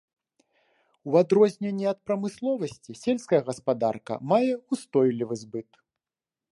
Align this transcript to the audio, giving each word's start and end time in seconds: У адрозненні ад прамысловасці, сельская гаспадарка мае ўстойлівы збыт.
У 1.11 1.17
адрозненні 1.21 1.85
ад 1.91 1.99
прамысловасці, 2.09 2.91
сельская 3.03 3.41
гаспадарка 3.51 4.13
мае 4.35 4.45
ўстойлівы 4.71 5.35
збыт. 5.45 5.69